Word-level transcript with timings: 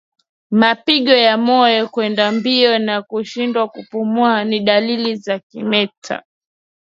Mapigo 0.59 1.11
ya 1.27 1.37
moyo 1.37 1.87
kwenda 1.93 2.25
mbio 2.31 2.79
na 2.79 3.01
kushindwa 3.01 3.67
kupumua 3.67 4.43
ni 4.43 4.59
dalili 4.59 5.15
za 5.15 5.39
kimeta 5.39 6.23